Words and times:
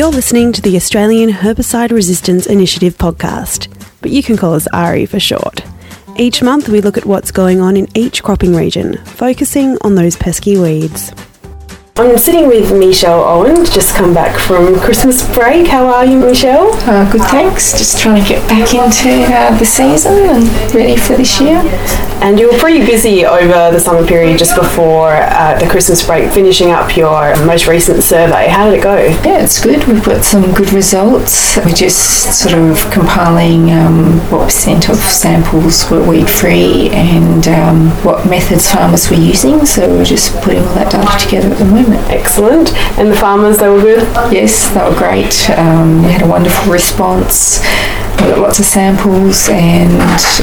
You're 0.00 0.08
listening 0.08 0.52
to 0.52 0.62
the 0.62 0.76
Australian 0.76 1.28
Herbicide 1.28 1.90
Resistance 1.90 2.46
Initiative 2.46 2.96
podcast, 2.96 3.68
but 4.00 4.10
you 4.10 4.22
can 4.22 4.38
call 4.38 4.54
us 4.54 4.66
AHRI 4.72 5.06
for 5.06 5.20
short. 5.20 5.60
Each 6.16 6.42
month, 6.42 6.70
we 6.70 6.80
look 6.80 6.96
at 6.96 7.04
what's 7.04 7.30
going 7.30 7.60
on 7.60 7.76
in 7.76 7.86
each 7.94 8.22
cropping 8.22 8.56
region, 8.56 8.96
focusing 9.04 9.76
on 9.82 9.96
those 9.96 10.16
pesky 10.16 10.56
weeds. 10.56 11.12
I'm 12.00 12.16
sitting 12.16 12.48
with 12.48 12.72
Michelle 12.72 13.22
Owen, 13.22 13.56
just 13.66 13.94
come 13.94 14.14
back 14.14 14.34
from 14.40 14.80
Christmas 14.80 15.22
break. 15.34 15.66
How 15.66 15.86
are 15.86 16.06
you, 16.06 16.18
Michelle? 16.18 16.72
Uh, 16.88 17.10
good, 17.12 17.20
thanks. 17.20 17.72
Just 17.72 17.98
trying 17.98 18.22
to 18.22 18.26
get 18.26 18.48
back 18.48 18.72
into 18.72 19.10
uh, 19.30 19.58
the 19.58 19.66
season 19.66 20.14
and 20.14 20.74
ready 20.74 20.96
for 20.96 21.14
this 21.14 21.38
year. 21.42 21.60
And 22.22 22.38
you 22.38 22.50
were 22.50 22.58
pretty 22.58 22.84
busy 22.86 23.26
over 23.26 23.70
the 23.70 23.78
summer 23.78 24.06
period 24.06 24.38
just 24.38 24.56
before 24.56 25.12
uh, 25.12 25.58
the 25.58 25.66
Christmas 25.68 26.04
break, 26.04 26.32
finishing 26.32 26.70
up 26.70 26.96
your 26.96 27.36
most 27.44 27.66
recent 27.66 28.02
survey. 28.02 28.48
How 28.48 28.70
did 28.70 28.78
it 28.78 28.82
go? 28.82 28.96
Yeah, 28.96 29.42
it's 29.42 29.62
good. 29.62 29.86
We've 29.86 30.04
got 30.04 30.24
some 30.24 30.54
good 30.54 30.72
results. 30.72 31.58
We're 31.58 31.72
just 31.72 32.40
sort 32.42 32.54
of 32.54 32.90
compiling 32.90 33.72
um, 33.72 34.20
what 34.30 34.44
percent 34.46 34.88
of 34.88 34.96
samples 34.96 35.90
were 35.90 36.06
weed 36.06 36.30
free 36.30 36.88
and 36.90 37.46
um, 37.48 37.90
what 38.04 38.26
methods 38.26 38.70
farmers 38.70 39.10
were 39.10 39.16
using. 39.16 39.66
So 39.66 39.88
we're 39.88 40.04
just 40.04 40.34
putting 40.42 40.62
all 40.62 40.74
that 40.74 40.92
data 40.92 41.24
together 41.24 41.48
at 41.48 41.58
the 41.58 41.64
moment. 41.66 41.89
Excellent. 42.10 42.74
And 42.98 43.10
the 43.10 43.16
farmers, 43.16 43.58
they 43.58 43.68
were 43.68 43.80
good? 43.80 44.02
Yes, 44.32 44.68
they 44.74 44.82
were 44.82 44.96
great. 44.96 45.50
Um, 45.50 46.02
we 46.04 46.12
had 46.12 46.22
a 46.22 46.26
wonderful 46.26 46.72
response. 46.72 47.60
Got 48.20 48.38
lots 48.38 48.58
of 48.58 48.66
samples 48.66 49.48
and 49.48 49.96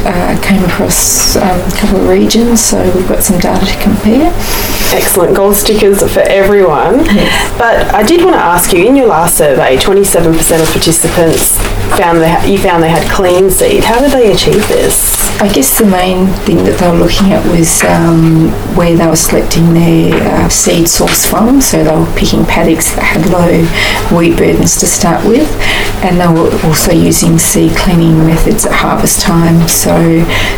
uh, 0.03 0.41
came 0.41 0.63
across 0.63 1.35
um, 1.35 1.59
a 1.61 1.71
couple 1.77 2.01
of 2.01 2.07
regions, 2.09 2.59
so 2.65 2.83
we've 2.95 3.07
got 3.07 3.23
some 3.23 3.39
data 3.39 3.65
to 3.65 3.81
compare. 3.81 4.33
Excellent. 4.95 5.35
Gold 5.35 5.55
stickers 5.55 6.01
for 6.11 6.21
everyone. 6.21 7.05
Yes. 7.05 7.57
But 7.57 7.93
I 7.93 8.01
did 8.01 8.23
want 8.23 8.35
to 8.35 8.41
ask 8.41 8.73
you, 8.73 8.83
in 8.83 8.95
your 8.95 9.07
last 9.07 9.37
survey, 9.37 9.77
27% 9.77 10.61
of 10.61 10.67
participants 10.71 11.57
found 11.97 12.19
they, 12.19 12.51
you 12.51 12.57
found 12.57 12.81
they 12.81 12.89
had 12.89 13.07
clean 13.11 13.49
seed. 13.51 13.83
How 13.83 13.99
did 13.99 14.11
they 14.11 14.31
achieve 14.31 14.67
this? 14.67 15.17
I 15.39 15.47
guess 15.53 15.77
the 15.77 15.85
main 15.85 16.27
thing 16.45 16.57
that 16.65 16.79
they 16.79 16.89
were 16.89 16.97
looking 16.97 17.31
at 17.31 17.45
was 17.45 17.83
um, 17.85 18.49
where 18.75 18.97
they 18.97 19.05
were 19.05 19.15
selecting 19.15 19.73
their 19.73 20.13
uh, 20.33 20.49
seed 20.49 20.89
source 20.89 21.25
from. 21.25 21.61
So 21.61 21.83
they 21.83 21.95
were 21.95 22.11
picking 22.17 22.43
paddocks 22.43 22.95
that 22.95 23.03
had 23.03 23.29
low 23.29 24.17
weed 24.17 24.35
burdens 24.37 24.79
to 24.79 24.87
start 24.87 25.25
with, 25.27 25.47
and 26.03 26.19
they 26.19 26.27
were 26.27 26.51
also 26.65 26.91
using 26.91 27.39
seed 27.39 27.75
cleaning 27.75 28.17
methods 28.25 28.65
at 28.65 28.71
harvest 28.71 29.21
time. 29.21 29.67
So 29.67 29.95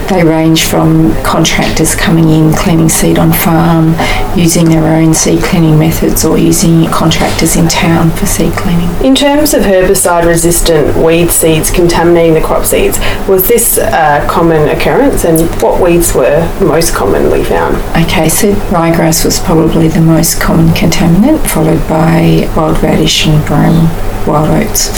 they 0.09 0.23
range 0.23 0.64
from 0.64 1.14
contractors 1.23 1.95
coming 1.95 2.30
in 2.30 2.54
cleaning 2.54 2.90
seed 2.90 3.18
on 3.18 3.32
farm, 3.32 3.95
using 4.38 4.66
their 4.66 4.86
own 4.95 5.14
seed 5.14 5.42
cleaning 5.44 5.80
methods, 5.80 6.26
or 6.26 6.38
using 6.38 6.86
contractors 6.88 7.56
in 7.56 7.67
town 7.67 8.12
for 8.12 8.26
seed 8.26 8.54
cleaning. 8.54 8.90
In 9.06 9.16
terms 9.16 9.54
of 9.54 9.64
herbicide 9.64 10.26
resistant 10.26 10.98
weed 10.98 11.32
seeds 11.32 11.72
contaminating 11.72 12.34
the 12.34 12.42
crop 12.42 12.66
seeds, 12.66 13.00
was 13.28 13.48
this 13.48 13.78
a 13.78 14.26
common 14.30 14.70
occurrence 14.70 15.26
and 15.26 15.40
what 15.62 15.82
weeds 15.82 16.14
were 16.14 16.42
most 16.60 16.94
commonly 16.94 17.44
found? 17.44 17.76
Okay, 18.06 18.30
so 18.30 18.54
ryegrass 18.70 19.23
was 19.23 19.40
probably 19.40 19.88
the 19.88 20.02
most 20.02 20.42
common 20.42 20.67
contaminant, 20.70 21.45
followed 21.48 21.88
by 21.88 22.52
wild 22.56 22.82
radish 22.84 23.26
and 23.28 23.45
brome 23.45 23.88
wild 24.28 24.50
oats. 24.50 24.89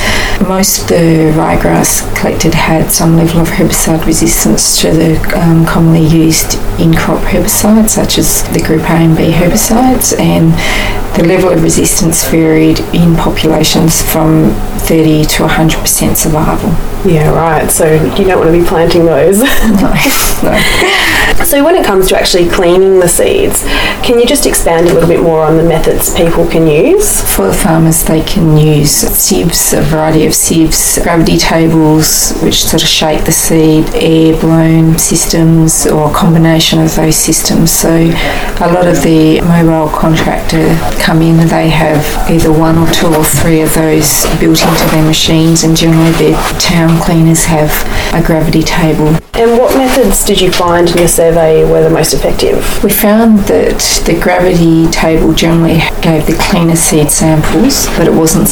Most 0.42 0.82
of 0.82 0.88
the 0.90 1.34
ryegrass 1.36 2.02
collected 2.20 2.54
had 2.54 2.92
some 2.92 3.16
level 3.16 3.42
of 3.42 3.48
herbicide 3.48 4.06
resistance 4.06 4.82
to 4.82 4.92
the 4.92 5.40
um, 5.40 5.66
commonly 5.66 6.06
used 6.06 6.56
in-crop 6.80 7.22
herbicides, 7.24 7.90
such 7.90 8.18
as 8.18 8.44
the 8.54 8.62
group 8.62 8.82
A 8.90 8.94
and 8.94 9.16
B 9.16 9.32
herbicides, 9.32 10.18
and 10.20 10.52
the 11.18 11.28
level 11.28 11.50
of 11.50 11.62
resistance 11.62 12.28
varied 12.30 12.80
in 12.94 13.16
populations 13.16 14.02
from 14.02 14.52
30 14.80 15.26
to 15.26 15.44
100% 15.44 16.16
survival. 16.16 16.70
Yeah, 17.06 17.32
right. 17.32 17.70
So 17.70 17.92
you 18.16 18.26
don't 18.26 18.40
want 18.40 18.54
to 18.54 18.60
be 18.60 18.66
planting 18.66 19.06
those. 19.06 19.42
No, 19.82 19.94
no. 20.44 20.58
so 21.46 21.64
when 21.64 21.76
it 21.76 21.86
comes 21.86 22.10
to 22.10 22.18
actually 22.18 22.50
cleaning 22.50 23.00
the 23.00 23.08
seeds, 23.08 23.64
can 24.04 24.20
you 24.20 24.26
just 24.26 24.46
expand 24.46 24.88
a 24.88 24.94
little 24.94 25.08
bit 25.08 25.22
more 25.22 25.44
on 25.44 25.58
the 25.58 25.64
methods 25.64 26.14
people 26.16 26.48
can 26.48 26.68
use? 26.68 27.22
For 27.36 27.48
the 27.48 27.54
farmers, 27.54 28.04
they 28.04 28.24
can 28.24 28.58
use 28.58 28.92
sieves, 29.16 29.74
a 29.74 29.82
variety 29.82 30.26
of 30.26 30.34
sieves, 30.34 31.00
gravity 31.02 31.38
tables, 31.38 32.32
which 32.42 32.64
sort 32.64 32.82
of 32.82 32.88
shake 32.88 33.26
the 33.26 33.32
seed, 33.32 33.90
air 33.94 34.40
blown 34.40 34.98
systems, 34.98 35.88
or 35.88 36.10
a 36.10 36.14
combination 36.14 36.80
of 36.80 36.96
those 36.96 37.16
systems. 37.16 37.72
So 37.72 37.90
a 37.90 38.70
lot 38.74 38.88
of 38.88 39.02
the 39.04 39.42
mobile 39.42 39.90
contractor 39.90 40.76
come 41.00 41.22
in, 41.22 41.40
and 41.40 41.50
they 41.50 41.70
have 41.70 42.06
either 42.30 42.52
one 42.52 42.78
or 42.78 42.92
two 42.92 43.08
or 43.08 43.24
three 43.24 43.62
of 43.62 43.74
those 43.74 44.26
built 44.40 44.62
into 44.62 44.86
their 44.92 45.06
machines, 45.06 45.64
and 45.64 45.76
generally 45.76 46.12
their 46.12 46.38
town 46.60 47.00
cleaners 47.02 47.46
have 47.46 47.72
a 48.14 48.26
gravity 48.26 48.64
table. 48.64 49.18
And 49.34 49.58
what 49.58 49.76
methods 49.78 50.26
did 50.26 50.42
you 50.42 50.52
find 50.52 50.90
in 50.90 50.98
your 50.98 51.08
survey 51.08 51.64
were 51.64 51.82
the 51.82 51.90
most 51.90 52.14
effective? 52.14 52.84
We 52.84 52.92
found 52.92 53.40
that 53.48 53.80
the 54.06 54.20
gravity 54.20 54.88
table 54.92 55.34
generally 55.34 55.80
gave 56.02 56.28
the 56.28 56.38
cleaner 56.40 56.76
seed 56.76 57.10
samples, 57.10 57.88
but 57.98 58.08
it 58.08 58.14
wasn't 58.14 58.48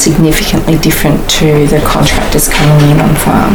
significantly 0.50 0.78
different 0.82 1.30
to 1.30 1.66
the 1.66 1.80
contractors 1.86 2.48
coming 2.48 2.90
in 2.90 3.00
on 3.00 3.14
farm. 3.16 3.54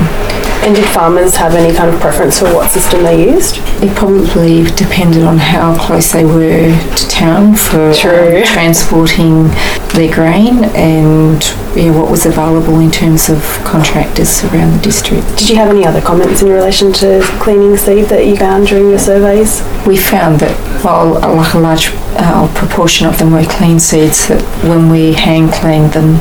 And 0.64 0.76
did 0.76 0.86
farmers 0.86 1.36
have 1.36 1.54
any 1.54 1.76
kind 1.76 1.94
of 1.94 2.00
preference 2.00 2.40
for 2.40 2.46
what 2.46 2.72
system 2.72 3.04
they 3.04 3.32
used? 3.32 3.58
It 3.84 3.96
probably 3.96 4.64
depended 4.76 5.24
on 5.24 5.38
how 5.38 5.78
close 5.78 6.12
they 6.12 6.26
were 6.26 6.72
to 6.96 7.08
town 7.08 7.56
for 7.56 7.90
um, 7.90 8.44
transporting 8.46 9.50
their 9.94 10.12
grain 10.12 10.66
and 10.74 11.44
yeah, 11.76 11.92
what 11.92 12.10
was 12.10 12.26
available 12.26 12.80
in 12.80 12.90
terms 12.90 13.30
of 13.30 13.42
contractors 13.64 14.44
around 14.46 14.74
the 14.74 14.82
district. 14.82 15.28
Did 15.38 15.50
you 15.50 15.56
have 15.58 15.70
any 15.70 15.86
other 15.86 16.02
comments 16.02 16.42
in 16.42 16.50
relation 16.50 16.92
to 16.94 17.22
cleaning 17.40 17.78
seed 17.78 18.06
that 18.06 18.26
you 18.26 18.36
found 18.36 18.68
during 18.68 18.90
your 18.90 19.00
surveys? 19.00 19.62
We 19.86 19.98
found 19.98 20.40
that 20.40 20.56
while 20.84 21.18
a, 21.18 21.30
like 21.36 21.54
a 21.54 21.60
large 21.60 21.90
uh, 22.18 22.52
proportion 22.56 23.06
of 23.08 23.20
them 23.20 23.34
were 23.34 23.44
clean 23.44 23.80
seeds, 23.80 24.30
that 24.30 24.42
when 24.68 24.90
we 24.90 25.14
hand 25.14 25.52
cleaned 25.52 25.94
them, 25.94 26.16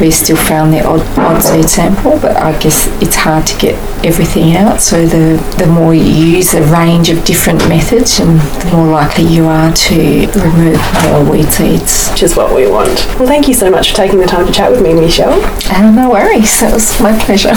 we 0.00 0.10
still 0.10 0.36
found 0.36 0.72
the 0.72 0.84
odd, 0.84 1.00
odd 1.18 1.40
seed 1.40 1.68
sample, 1.68 2.18
but 2.20 2.36
I 2.36 2.58
guess 2.58 2.86
it's 3.02 3.16
hard 3.16 3.46
to 3.46 3.58
get 3.58 3.74
everything 4.04 4.56
out. 4.56 4.80
So 4.80 5.06
the, 5.06 5.42
the 5.58 5.66
more 5.66 5.94
you 5.94 6.02
use 6.02 6.54
a 6.54 6.62
range 6.72 7.10
of 7.10 7.24
different 7.24 7.66
methods, 7.68 8.20
and 8.20 8.40
the 8.40 8.70
more 8.76 8.88
likely 8.88 9.24
you 9.24 9.46
are 9.46 9.72
to 9.72 10.26
remove 10.36 10.80
more 11.04 11.30
weed 11.30 11.52
seeds. 11.52 12.10
Which 12.10 12.22
is 12.22 12.36
what 12.36 12.54
we 12.54 12.70
want. 12.70 13.06
Well, 13.18 13.26
thank 13.26 13.48
you 13.48 13.54
so 13.54 13.70
much 13.70 13.90
for 13.90 13.96
taking 13.96 14.18
the 14.18 14.26
time 14.26 14.46
to 14.46 14.52
chat 14.52 14.70
with 14.70 14.82
me, 14.82 14.94
Michelle. 14.94 15.40
Uh, 15.72 15.90
no 15.90 16.10
worries, 16.10 16.60
that 16.60 16.72
was 16.72 17.00
my 17.00 17.18
pleasure. 17.24 17.54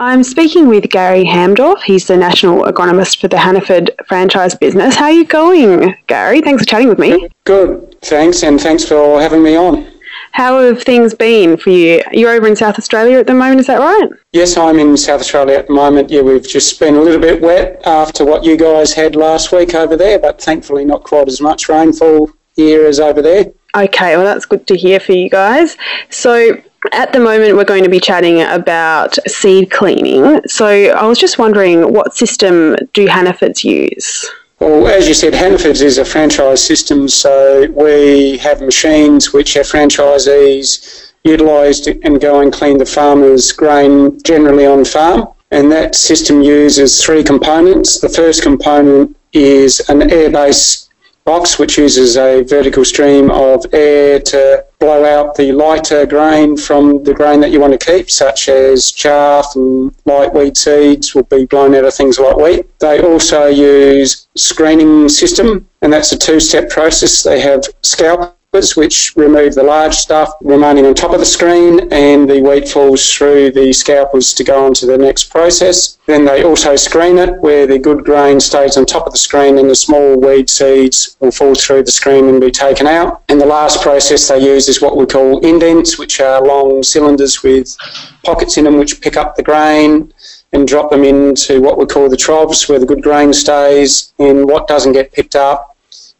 I'm 0.00 0.22
speaking 0.22 0.68
with 0.68 0.88
Gary 0.90 1.24
Hamdorf. 1.24 1.82
He's 1.82 2.06
the 2.06 2.16
national 2.16 2.62
agronomist 2.62 3.20
for 3.20 3.26
the 3.26 3.36
Hannaford 3.36 3.90
franchise 4.06 4.54
business. 4.54 4.94
How 4.94 5.06
are 5.06 5.10
you 5.10 5.24
going, 5.24 5.96
Gary? 6.06 6.40
Thanks 6.40 6.62
for 6.62 6.68
chatting 6.68 6.88
with 6.88 7.00
me. 7.00 7.28
Good, 7.42 7.87
thanks, 8.02 8.42
and 8.42 8.60
thanks 8.60 8.84
for 8.84 9.20
having 9.20 9.42
me 9.42 9.56
on. 9.56 9.92
How 10.32 10.60
have 10.60 10.82
things 10.82 11.14
been 11.14 11.56
for 11.56 11.70
you? 11.70 12.02
You're 12.12 12.32
over 12.32 12.46
in 12.46 12.54
South 12.54 12.78
Australia 12.78 13.18
at 13.18 13.26
the 13.26 13.34
moment, 13.34 13.60
is 13.60 13.66
that 13.66 13.78
right? 13.78 14.08
Yes, 14.32 14.56
I'm 14.56 14.78
in 14.78 14.96
South 14.96 15.20
Australia 15.20 15.56
at 15.56 15.66
the 15.66 15.72
moment. 15.72 16.10
Yeah, 16.10 16.22
we've 16.22 16.46
just 16.46 16.78
been 16.78 16.96
a 16.96 17.00
little 17.00 17.20
bit 17.20 17.40
wet 17.40 17.82
after 17.86 18.24
what 18.24 18.44
you 18.44 18.56
guys 18.56 18.92
had 18.92 19.16
last 19.16 19.52
week 19.52 19.74
over 19.74 19.96
there, 19.96 20.18
but 20.18 20.40
thankfully 20.40 20.84
not 20.84 21.02
quite 21.02 21.28
as 21.28 21.40
much 21.40 21.68
rainfall 21.68 22.30
here 22.54 22.86
as 22.86 23.00
over 23.00 23.22
there. 23.22 23.46
Okay, 23.76 24.16
well, 24.16 24.24
that's 24.24 24.46
good 24.46 24.66
to 24.68 24.76
hear 24.76 25.00
for 25.00 25.12
you 25.12 25.28
guys. 25.28 25.76
So, 26.10 26.60
at 26.92 27.12
the 27.12 27.20
moment, 27.20 27.56
we're 27.56 27.64
going 27.64 27.84
to 27.84 27.90
be 27.90 28.00
chatting 28.00 28.42
about 28.42 29.14
seed 29.26 29.70
cleaning. 29.70 30.40
So, 30.46 30.66
I 30.66 31.06
was 31.06 31.18
just 31.18 31.38
wondering 31.38 31.92
what 31.92 32.14
system 32.14 32.76
do 32.94 33.06
Hannafords 33.06 33.64
use? 33.64 34.30
Well, 34.60 34.88
as 34.88 35.06
you 35.06 35.14
said, 35.14 35.34
Hannaford's 35.34 35.82
is 35.82 35.98
a 35.98 36.04
franchise 36.04 36.64
system, 36.64 37.08
so 37.08 37.68
we 37.70 38.38
have 38.38 38.60
machines 38.60 39.32
which 39.32 39.56
our 39.56 39.62
franchisees 39.62 41.12
utilise 41.22 41.86
and 41.86 42.20
go 42.20 42.40
and 42.40 42.52
clean 42.52 42.76
the 42.78 42.86
farmer's 42.86 43.52
grain 43.52 44.20
generally 44.24 44.66
on 44.66 44.84
farm. 44.84 45.28
And 45.52 45.70
that 45.72 45.94
system 45.94 46.42
uses 46.42 47.02
three 47.02 47.22
components. 47.22 48.00
The 48.00 48.08
first 48.08 48.42
component 48.42 49.16
is 49.32 49.80
an 49.88 50.10
air-based 50.10 50.87
box 51.28 51.58
which 51.58 51.76
uses 51.76 52.16
a 52.16 52.42
vertical 52.44 52.82
stream 52.86 53.30
of 53.30 53.62
air 53.74 54.18
to 54.18 54.64
blow 54.78 55.04
out 55.04 55.34
the 55.34 55.52
lighter 55.52 56.06
grain 56.06 56.56
from 56.56 57.04
the 57.04 57.12
grain 57.12 57.38
that 57.38 57.50
you 57.50 57.60
want 57.60 57.78
to 57.78 57.86
keep, 57.86 58.10
such 58.10 58.48
as 58.48 58.90
chaff 58.90 59.44
and 59.54 59.94
light 60.06 60.32
weed 60.32 60.56
seeds 60.56 61.14
will 61.14 61.24
be 61.24 61.44
blown 61.44 61.74
out 61.74 61.84
of 61.84 61.92
things 61.92 62.18
like 62.18 62.34
wheat. 62.38 62.64
They 62.78 63.02
also 63.02 63.44
use 63.44 64.26
screening 64.36 65.10
system, 65.10 65.68
and 65.82 65.92
that's 65.92 66.12
a 66.12 66.18
two-step 66.18 66.70
process. 66.70 67.22
They 67.22 67.40
have 67.40 67.62
scalpers 67.82 68.37
which 68.76 69.12
remove 69.16 69.54
the 69.54 69.62
large 69.62 69.94
stuff 69.94 70.30
remaining 70.40 70.86
on 70.86 70.94
top 70.94 71.12
of 71.12 71.20
the 71.20 71.26
screen, 71.26 71.92
and 71.92 72.28
the 72.28 72.42
wheat 72.42 72.68
falls 72.68 73.12
through 73.12 73.52
the 73.52 73.72
scalpers 73.72 74.32
to 74.34 74.44
go 74.44 74.66
on 74.66 74.74
to 74.74 74.86
the 74.86 74.98
next 74.98 75.30
process. 75.30 75.98
Then 76.06 76.24
they 76.24 76.42
also 76.42 76.74
screen 76.76 77.18
it, 77.18 77.40
where 77.40 77.66
the 77.66 77.78
good 77.78 78.04
grain 78.04 78.40
stays 78.40 78.76
on 78.76 78.86
top 78.86 79.06
of 79.06 79.12
the 79.12 79.18
screen, 79.18 79.58
and 79.58 79.70
the 79.70 79.76
small 79.76 80.18
weed 80.18 80.50
seeds 80.50 81.16
will 81.20 81.30
fall 81.30 81.54
through 81.54 81.84
the 81.84 81.92
screen 81.92 82.28
and 82.28 82.40
be 82.40 82.50
taken 82.50 82.86
out. 82.86 83.22
And 83.28 83.40
the 83.40 83.46
last 83.46 83.82
process 83.82 84.28
they 84.28 84.38
use 84.38 84.68
is 84.68 84.82
what 84.82 84.96
we 84.96 85.06
call 85.06 85.38
indents, 85.40 85.98
which 85.98 86.20
are 86.20 86.42
long 86.44 86.82
cylinders 86.82 87.42
with 87.42 87.76
pockets 88.24 88.56
in 88.56 88.64
them 88.64 88.78
which 88.78 89.00
pick 89.00 89.16
up 89.16 89.36
the 89.36 89.42
grain 89.42 90.12
and 90.52 90.66
drop 90.66 90.90
them 90.90 91.04
into 91.04 91.60
what 91.60 91.78
we 91.78 91.86
call 91.86 92.08
the 92.08 92.16
troughs 92.16 92.68
where 92.68 92.78
the 92.78 92.86
good 92.86 93.02
grain 93.02 93.32
stays 93.32 94.12
and 94.18 94.44
what 94.44 94.66
doesn't 94.66 94.92
get 94.92 95.12
picked 95.12 95.36
up 95.36 95.67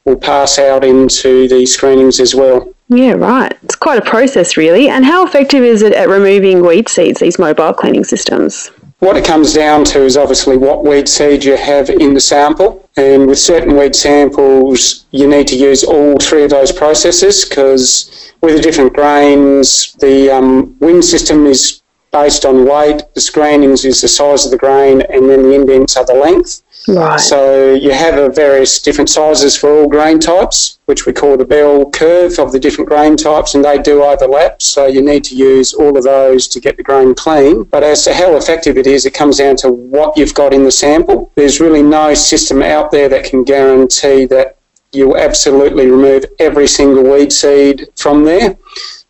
will 0.08 0.16
pass 0.16 0.58
out 0.58 0.84
into 0.84 1.49
the 1.49 1.66
screenings 1.66 2.20
as 2.20 2.34
well. 2.34 2.72
Yeah, 2.88 3.12
right. 3.12 3.52
It's 3.62 3.76
quite 3.76 3.99
a 3.99 4.10
process, 4.10 4.56
really. 4.56 4.88
And 4.88 5.05
how 5.05 5.26
effective 5.26 5.62
is 5.62 5.82
it 5.82 5.93
at 5.93 6.08
removing 6.08 6.66
weed 6.66 6.88
seeds, 6.88 7.20
these 7.20 7.38
mobile 7.38 7.75
cleaning 7.75 8.05
systems? 8.05 8.70
What 9.00 9.16
it 9.16 9.25
comes 9.25 9.52
down 9.52 9.84
to 9.87 10.02
is 10.02 10.16
obviously 10.16 10.56
what 10.56 10.84
weed 10.84 11.08
seed 11.08 11.44
you 11.44 11.56
have 11.56 11.90
in 11.90 12.14
the 12.14 12.20
sample. 12.20 12.88
And 12.96 13.26
with 13.26 13.38
certain 13.38 13.76
weed 13.76 13.94
samples, 13.94 15.06
you 15.12 15.28
need 15.28 15.46
to 15.49 15.56
use 15.56 15.84
all 15.84 16.16
three 16.16 16.44
of 16.44 16.50
those 16.50 16.72
processes 16.72 17.44
because 17.44 18.32
with 18.40 18.56
the 18.56 18.62
different 18.62 18.94
grains, 18.94 19.93
the 20.00 20.31
um, 20.31 20.76
wind 20.81 21.04
system 21.04 21.46
is 21.46 21.82
based 22.10 22.44
on 22.44 22.66
weight. 22.66 23.02
The 23.14 23.20
screenings 23.20 23.84
is 23.84 24.00
the 24.00 24.08
size 24.08 24.44
of 24.44 24.50
the 24.50 24.58
grain, 24.58 25.02
and 25.02 25.28
then 25.28 25.43
the 25.43 25.55
indents 25.55 25.96
are 25.96 26.05
the 26.05 26.14
length. 26.14 26.62
Right. 26.87 27.20
So 27.20 27.75
you 27.75 27.90
have 27.90 28.16
a 28.16 28.31
various 28.31 28.81
different 28.81 29.10
sizes 29.10 29.56
for 29.56 29.70
all 29.70 29.88
grain 29.88 30.19
types, 30.19 30.78
which 30.87 31.05
we 31.05 31.12
call 31.12 31.37
the 31.37 31.44
bell 31.44 31.90
curve 31.90 32.38
of 32.38 32.50
the 32.52 32.58
different 32.58 32.88
grain 32.88 33.16
types, 33.16 33.55
and 33.55 33.64
they 33.64 33.78
do 33.78 34.02
overlap. 34.02 34.62
So 34.62 34.87
you 34.87 35.02
need 35.02 35.25
to 35.25 35.34
use 35.34 35.75
all 35.75 35.96
of 35.96 36.05
those 36.05 36.49
to 36.49 36.60
get 36.60 36.76
the 36.76 36.82
grain 36.82 37.14
clean. 37.14 37.64
But 37.64 37.82
as 37.82 38.05
to 38.05 38.14
how 38.14 38.37
effective 38.37 38.78
it 38.78 38.87
is, 38.87 39.04
it 39.04 39.12
comes 39.12 39.37
down 39.37 39.56
to 39.56 39.70
what 39.70 40.16
you've 40.16 40.34
got 40.34 40.54
in 40.54 40.64
the 40.64 40.72
sample. 40.72 41.31
There's 41.34 41.61
really 41.61 41.82
no 41.82 42.14
system 42.14 42.62
out 42.62 42.90
there 42.90 43.08
that 43.11 43.25
can 43.25 43.44
guarantee 43.44 44.25
that 44.26 44.56
you'll 44.93 45.19
absolutely 45.19 45.90
remove 45.90 46.25
every 46.38 46.66
single 46.66 47.02
weed 47.02 47.32
seed 47.32 47.88
from 47.96 48.25
there. 48.25 48.56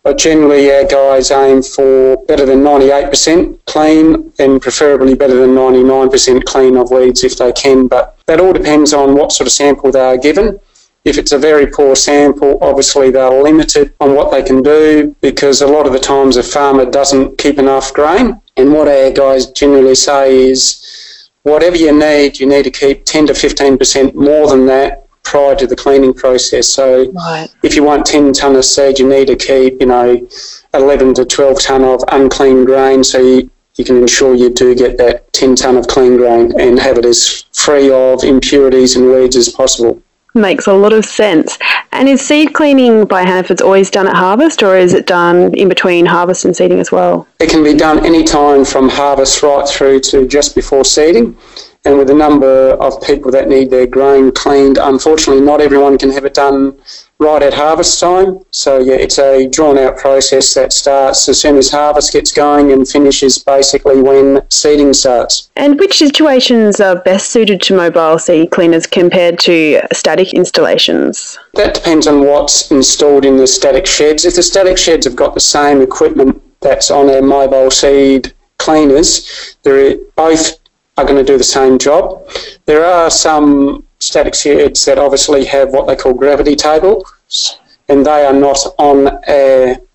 But 0.08 0.16
generally, 0.16 0.72
our 0.72 0.84
guys 0.84 1.30
aim 1.30 1.62
for 1.62 2.16
better 2.24 2.46
than 2.46 2.60
98% 2.60 3.58
clean 3.66 4.32
and 4.38 4.58
preferably 4.58 5.14
better 5.14 5.34
than 5.34 5.50
99% 5.50 6.44
clean 6.46 6.78
of 6.78 6.90
weeds 6.90 7.24
if 7.24 7.36
they 7.36 7.52
can. 7.52 7.88
But 7.88 8.18
that 8.24 8.40
all 8.40 8.54
depends 8.54 8.94
on 8.94 9.14
what 9.14 9.32
sort 9.32 9.48
of 9.48 9.52
sample 9.52 9.92
they 9.92 10.00
are 10.00 10.16
given. 10.16 10.58
If 11.04 11.18
it's 11.18 11.32
a 11.32 11.38
very 11.38 11.66
poor 11.66 11.94
sample, 11.94 12.56
obviously 12.62 13.10
they're 13.10 13.42
limited 13.42 13.92
on 14.00 14.14
what 14.14 14.30
they 14.30 14.42
can 14.42 14.62
do 14.62 15.14
because 15.20 15.60
a 15.60 15.66
lot 15.66 15.86
of 15.86 15.92
the 15.92 15.98
times 15.98 16.38
a 16.38 16.42
farmer 16.42 16.90
doesn't 16.90 17.36
keep 17.36 17.58
enough 17.58 17.92
grain. 17.92 18.40
And 18.56 18.72
what 18.72 18.88
our 18.88 19.10
guys 19.10 19.50
generally 19.50 19.94
say 19.94 20.34
is 20.34 21.28
whatever 21.42 21.76
you 21.76 21.92
need, 21.92 22.40
you 22.40 22.46
need 22.46 22.62
to 22.62 22.70
keep 22.70 23.04
10 23.04 23.26
to 23.26 23.34
15% 23.34 24.14
more 24.14 24.48
than 24.48 24.64
that 24.68 25.07
prior 25.28 25.54
to 25.54 25.66
the 25.66 25.76
cleaning 25.76 26.14
process. 26.14 26.68
So 26.68 27.12
right. 27.12 27.48
if 27.62 27.76
you 27.76 27.84
want 27.84 28.06
10 28.06 28.32
tonne 28.32 28.56
of 28.56 28.64
seed, 28.64 28.98
you 28.98 29.06
need 29.06 29.26
to 29.26 29.36
keep, 29.36 29.78
you 29.78 29.86
know, 29.86 30.26
11 30.72 31.14
to 31.14 31.26
12 31.26 31.60
tonne 31.60 31.84
of 31.84 32.02
unclean 32.12 32.64
grain 32.64 33.04
so 33.04 33.18
you, 33.18 33.50
you 33.74 33.84
can 33.84 33.98
ensure 33.98 34.34
you 34.34 34.48
do 34.48 34.74
get 34.74 34.96
that 34.96 35.30
10 35.34 35.54
tonne 35.54 35.76
of 35.76 35.86
clean 35.86 36.16
grain 36.16 36.58
and 36.58 36.78
have 36.80 36.96
it 36.96 37.04
as 37.04 37.44
free 37.52 37.90
of 37.92 38.24
impurities 38.24 38.96
and 38.96 39.06
weeds 39.10 39.36
as 39.36 39.50
possible. 39.50 40.02
Makes 40.34 40.66
a 40.66 40.72
lot 40.72 40.92
of 40.92 41.04
sense. 41.04 41.58
And 41.92 42.08
is 42.08 42.20
seed 42.20 42.52
cleaning 42.52 43.06
by 43.06 43.22
Hannaford's 43.22 43.62
always 43.62 43.90
done 43.90 44.06
at 44.06 44.14
harvest 44.14 44.62
or 44.62 44.76
is 44.76 44.94
it 44.94 45.06
done 45.06 45.54
in 45.54 45.68
between 45.68 46.06
harvest 46.06 46.44
and 46.44 46.54
seeding 46.54 46.78
as 46.78 46.92
well? 46.92 47.26
It 47.40 47.50
can 47.50 47.64
be 47.64 47.74
done 47.74 48.04
any 48.04 48.22
time 48.22 48.64
from 48.64 48.88
harvest 48.88 49.42
right 49.42 49.66
through 49.68 50.00
to 50.00 50.26
just 50.28 50.54
before 50.54 50.84
seeding. 50.84 51.36
And 51.84 51.96
with 51.96 52.08
the 52.08 52.14
number 52.14 52.70
of 52.72 53.02
people 53.02 53.30
that 53.32 53.48
need 53.48 53.70
their 53.70 53.86
grain 53.86 54.30
cleaned, 54.32 54.78
unfortunately, 54.78 55.42
not 55.42 55.60
everyone 55.60 55.96
can 55.96 56.10
have 56.10 56.24
it 56.24 56.34
done 56.34 56.78
right 57.18 57.42
at 57.42 57.52
harvest 57.52 57.98
time. 57.98 58.38
So, 58.50 58.78
yeah, 58.78 58.94
it's 58.94 59.18
a 59.18 59.48
drawn 59.48 59.78
out 59.78 59.96
process 59.96 60.54
that 60.54 60.72
starts 60.72 61.28
as 61.28 61.40
soon 61.40 61.56
as 61.56 61.70
harvest 61.70 62.12
gets 62.12 62.32
going 62.32 62.72
and 62.72 62.88
finishes 62.88 63.38
basically 63.38 64.00
when 64.00 64.42
seeding 64.50 64.92
starts. 64.92 65.50
And 65.56 65.78
which 65.78 65.98
situations 65.98 66.80
are 66.80 66.96
best 66.96 67.30
suited 67.30 67.60
to 67.62 67.76
mobile 67.76 68.18
seed 68.18 68.50
cleaners 68.50 68.86
compared 68.86 69.38
to 69.40 69.80
static 69.92 70.32
installations? 70.32 71.38
That 71.54 71.74
depends 71.74 72.06
on 72.06 72.24
what's 72.24 72.70
installed 72.70 73.24
in 73.24 73.36
the 73.36 73.46
static 73.46 73.86
sheds. 73.86 74.24
If 74.24 74.36
the 74.36 74.42
static 74.42 74.78
sheds 74.78 75.06
have 75.06 75.16
got 75.16 75.34
the 75.34 75.40
same 75.40 75.82
equipment 75.82 76.40
that's 76.60 76.90
on 76.90 77.10
our 77.10 77.22
mobile 77.22 77.70
seed 77.70 78.32
cleaners, 78.58 79.56
they're 79.62 79.96
both 80.16 80.58
are 80.96 81.04
going 81.04 81.16
to 81.16 81.24
do 81.24 81.38
the 81.38 81.44
same 81.44 81.78
job. 81.78 82.28
There 82.66 82.84
are 82.84 83.08
some 83.08 83.86
static 84.08 84.34
sheds 84.34 84.86
that 84.86 84.98
obviously 84.98 85.44
have 85.44 85.68
what 85.68 85.86
they 85.86 85.94
call 85.94 86.14
gravity 86.14 86.56
tables, 86.56 87.58
and 87.90 88.06
they 88.06 88.24
are 88.24 88.32
not 88.32 88.58
on 88.78 88.96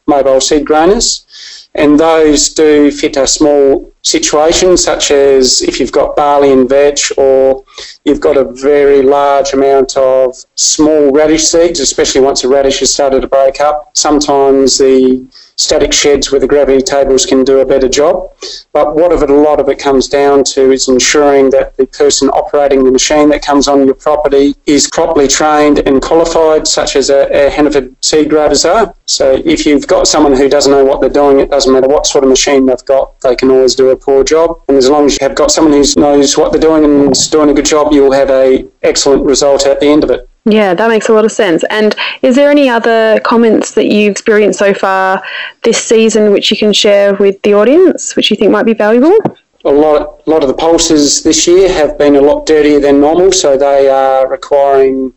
mobile 0.05 0.39
seed 0.39 0.65
grainers. 0.65 1.25
And 1.73 1.99
those 1.99 2.49
do 2.49 2.91
fit 2.91 3.17
a 3.17 3.25
small 3.25 3.91
situation, 4.03 4.77
such 4.77 5.11
as 5.11 5.61
if 5.61 5.79
you've 5.79 5.91
got 5.91 6.15
barley 6.15 6.51
and 6.51 6.69
vetch, 6.69 7.11
or 7.17 7.63
you've 8.05 8.19
got 8.19 8.37
a 8.37 8.43
very 8.43 9.01
large 9.01 9.53
amount 9.53 9.97
of 9.97 10.35
small 10.55 11.11
radish 11.11 11.45
seeds, 11.45 11.79
especially 11.79 12.21
once 12.21 12.41
the 12.41 12.47
radish 12.47 12.79
has 12.79 12.93
started 12.93 13.21
to 13.21 13.27
break 13.27 13.59
up. 13.59 13.89
Sometimes 13.93 14.77
the 14.77 15.25
static 15.55 15.93
sheds 15.93 16.31
with 16.31 16.41
the 16.41 16.47
gravity 16.47 16.81
tables 16.81 17.25
can 17.25 17.43
do 17.43 17.59
a 17.59 17.65
better 17.65 17.87
job. 17.87 18.31
But 18.73 18.95
what 18.95 19.11
of 19.13 19.21
it, 19.23 19.29
a 19.29 19.35
lot 19.35 19.59
of 19.59 19.69
it 19.69 19.79
comes 19.79 20.07
down 20.07 20.43
to 20.45 20.71
is 20.71 20.87
ensuring 20.87 21.49
that 21.51 21.77
the 21.77 21.85
person 21.87 22.29
operating 22.29 22.83
the 22.83 22.91
machine 22.91 23.29
that 23.29 23.41
comes 23.43 23.67
on 23.67 23.85
your 23.85 23.93
property 23.93 24.55
is 24.65 24.89
properly 24.89 25.27
trained 25.27 25.79
and 25.87 26.01
qualified, 26.01 26.67
such 26.67 26.95
as 26.95 27.09
a, 27.09 27.47
a 27.47 27.49
Hannaford 27.49 27.95
seed 28.03 28.29
graders 28.29 28.65
are. 28.65 28.93
So 29.05 29.41
if 29.45 29.65
you've 29.65 29.87
got 29.87 30.07
someone 30.07 30.35
who 30.35 30.49
doesn't 30.49 30.71
know 30.71 30.83
what 30.83 31.01
they're 31.01 31.09
doing, 31.09 31.39
it 31.39 31.51
doesn't 31.51 31.71
matter 31.71 31.87
what 31.87 32.07
sort 32.07 32.23
of 32.23 32.29
machine 32.29 32.65
they've 32.65 32.85
got, 32.85 33.19
they 33.21 33.35
can 33.35 33.51
always 33.51 33.75
do 33.75 33.91
a 33.93 33.97
poor 33.97 34.23
job. 34.23 34.59
And 34.67 34.77
as 34.77 34.89
long 34.89 35.05
as 35.05 35.13
you 35.13 35.19
have 35.21 35.35
got 35.35 35.51
someone 35.51 35.73
who 35.73 35.83
knows 35.97 36.37
what 36.37 36.51
they're 36.51 36.61
doing 36.61 36.83
and 36.83 37.11
is 37.11 37.27
doing 37.27 37.49
a 37.49 37.53
good 37.53 37.65
job, 37.65 37.93
you'll 37.93 38.11
have 38.11 38.29
a 38.29 38.67
excellent 38.81 39.23
result 39.23 39.65
at 39.65 39.79
the 39.79 39.87
end 39.87 40.03
of 40.03 40.09
it. 40.09 40.27
Yeah, 40.45 40.73
that 40.73 40.89
makes 40.89 41.07
a 41.07 41.13
lot 41.13 41.23
of 41.23 41.31
sense. 41.31 41.63
And 41.69 41.95
is 42.21 42.35
there 42.35 42.51
any 42.51 42.67
other 42.67 43.21
comments 43.21 43.75
that 43.75 43.85
you've 43.85 44.11
experienced 44.11 44.59
so 44.59 44.73
far 44.73 45.23
this 45.63 45.81
season 45.81 46.33
which 46.33 46.51
you 46.51 46.57
can 46.57 46.73
share 46.73 47.13
with 47.15 47.41
the 47.43 47.53
audience, 47.53 48.15
which 48.17 48.29
you 48.29 48.35
think 48.35 48.51
might 48.51 48.65
be 48.65 48.73
valuable? 48.73 49.17
A 49.65 49.71
lot, 49.71 50.21
a 50.27 50.29
lot 50.29 50.41
of 50.41 50.49
the 50.49 50.53
pulses 50.53 51.23
this 51.23 51.47
year 51.47 51.71
have 51.71 51.97
been 51.97 52.17
a 52.17 52.21
lot 52.21 52.45
dirtier 52.45 52.81
than 52.81 52.99
normal, 52.99 53.31
so 53.31 53.55
they 53.55 53.87
are 53.87 54.27
requiring 54.27 55.13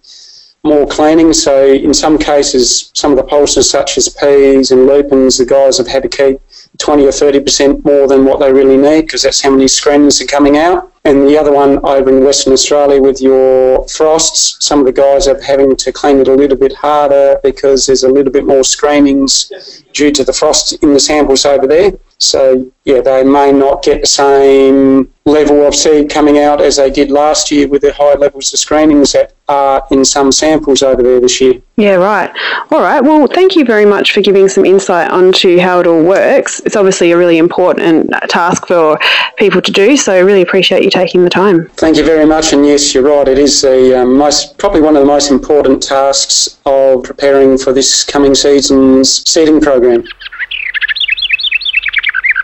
more 0.67 0.87
cleaning. 0.87 1.33
So 1.33 1.67
in 1.67 1.95
some 1.95 2.19
cases, 2.19 2.91
some 2.95 3.13
of 3.13 3.17
the 3.17 3.25
pulses, 3.25 3.71
such 3.71 3.97
as 3.97 4.09
peas 4.09 4.71
and 4.71 4.87
lupins, 4.87 5.39
the 5.39 5.47
guys 5.47 5.79
have 5.79 5.87
had 5.87 6.03
to 6.03 6.09
keep 6.09 6.41
20 6.79 7.05
or 7.05 7.11
30% 7.11 7.85
more 7.85 8.07
than 8.07 8.25
what 8.25 8.41
they 8.41 8.53
really 8.53 8.77
need 8.77 9.03
because 9.03 9.23
that's 9.23 9.41
how 9.41 9.51
many 9.51 9.69
screens 9.69 10.21
are 10.21 10.27
coming 10.27 10.57
out. 10.59 10.93
And 11.05 11.27
the 11.29 11.39
other 11.39 11.53
one 11.53 11.79
over 11.85 12.11
in 12.11 12.25
Western 12.25 12.53
Australia 12.53 13.01
with 13.01 13.21
your 13.21 13.87
frosts, 13.89 14.57
some 14.61 14.81
of 14.81 14.87
the 14.87 14.93
guys 14.93 15.29
are 15.29 15.41
having 15.41 15.77
to 15.77 15.93
clean 15.93 16.19
it 16.19 16.29
a 16.29 16.35
little 16.35 16.57
bit 16.57 16.75
harder 16.75 17.39
because 17.45 17.87
there's 17.87 18.03
a 18.03 18.09
little 18.09 18.33
bit 18.33 18.45
more 18.45 18.65
screenings 18.65 19.85
due 19.97 20.13
to 20.13 20.25
the 20.25 20.33
frost 20.33 20.75
in 20.83 20.93
the 20.93 21.01
samples 21.01 21.47
over 21.47 21.67
there. 21.67 21.93
So, 22.19 22.71
yeah, 22.85 23.01
they 23.01 23.25
may 23.25 23.53
not 23.53 23.83
get 23.83 24.01
the 24.01 24.07
same 24.07 25.13
level 25.27 25.67
of 25.67 25.75
seed 25.75 26.09
coming 26.09 26.39
out 26.39 26.63
as 26.63 26.77
they 26.77 26.91
did 26.91 27.11
last 27.11 27.51
year 27.51 27.69
with 27.69 27.83
the 27.83 27.93
high 27.93 28.15
levels 28.15 28.53
of 28.53 28.59
screenings 28.59 29.13
that 29.13 29.35
are 29.49 29.87
in 29.91 30.05
some 30.05 30.33
samples 30.33 30.83
over 30.83 31.03
there 31.03 31.21
this 31.21 31.41
year. 31.41 31.61
Yeah, 31.77 31.97
right. 31.97 32.31
All 32.71 32.81
right. 32.81 33.03
Well, 33.03 33.27
thank 33.27 33.55
you 33.55 33.65
very 33.65 33.85
much 33.85 34.13
for 34.13 34.23
giving 34.23 34.49
some 34.49 34.65
insight 34.65 35.11
onto 35.11 35.59
how 35.59 35.81
it 35.81 35.87
all 35.87 36.03
works. 36.03 36.61
It's 36.61 36.77
obviously 36.77 37.13
a 37.13 37.19
really 37.19 37.39
important 37.39 38.11
task 38.29 38.67
for 38.67 38.99
people 39.37 39.61
to 39.61 39.73
do, 39.73 39.97
so 39.97 40.15
I 40.15 40.19
really 40.21 40.43
appreciate 40.43 40.85
you 40.85 40.91
taking 40.91 41.23
the 41.23 41.31
time. 41.31 41.69
Thank 41.77 41.97
you 41.97 42.05
very 42.05 42.25
much. 42.25 42.53
And 42.53 42.65
yes, 42.65 42.95
you're 42.95 43.03
right. 43.03 43.29
It 43.29 43.39
is 43.39 43.61
the 43.61 44.01
um, 44.01 44.17
most, 44.17 44.57
probably 44.57 44.81
one 44.81 44.97
of 44.97 45.01
the 45.01 45.07
most 45.07 45.31
important 45.31 45.83
tasks 45.83 46.56
of 46.67 47.05
preparing 47.05 47.57
for 47.57 47.73
this 47.73 48.05
coming 48.05 48.35
season's 48.35 49.29
seeding 49.29 49.61
program. 49.61 50.05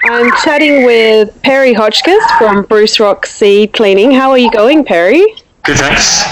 I'm 0.04 0.30
chatting 0.42 0.84
with 0.84 1.40
Perry 1.42 1.72
Hotchkiss 1.72 2.24
from 2.38 2.64
Bruce 2.64 2.98
Rock 2.98 3.26
Seed 3.26 3.72
Cleaning. 3.72 4.12
How 4.12 4.30
are 4.30 4.38
you 4.38 4.50
going, 4.50 4.84
Perry? 4.84 5.24
Good, 5.64 5.76
thanks. 5.76 6.22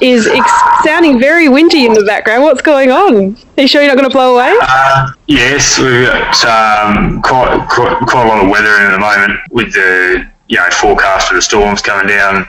It 0.00 0.08
is 0.08 0.26
ex- 0.26 0.84
sounding 0.84 1.20
very 1.20 1.48
windy 1.48 1.86
in 1.86 1.92
the 1.92 2.04
background. 2.04 2.44
What's 2.44 2.62
going 2.62 2.90
on? 2.90 3.36
Are 3.56 3.62
you 3.62 3.68
sure 3.68 3.82
you're 3.82 3.90
not 3.90 3.96
going 3.96 4.08
to 4.08 4.14
blow 4.14 4.34
away? 4.34 4.56
Uh, 4.60 5.12
yes, 5.26 5.78
we've 5.78 6.06
got 6.06 6.44
um, 6.44 7.20
quite, 7.22 7.66
quite 7.68 7.98
quite 8.06 8.26
a 8.26 8.28
lot 8.28 8.44
of 8.44 8.50
weather 8.50 8.74
in 8.76 8.82
at 8.82 8.92
the 8.92 8.98
moment 8.98 9.40
with 9.50 9.72
the 9.72 10.28
you 10.48 10.56
know 10.56 10.68
forecast 10.70 11.28
for 11.28 11.34
the 11.34 11.42
storms 11.42 11.82
coming 11.82 12.08
down 12.08 12.46